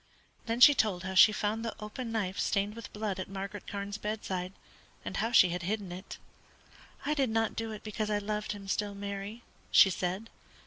[0.47, 3.99] Then she told how she found the open knife stained with blood at Margaret Carne's
[3.99, 4.51] bedside,
[5.05, 6.17] and how she had hidden it.
[7.05, 10.31] "I did not do it because I loved him still, Mary," she said.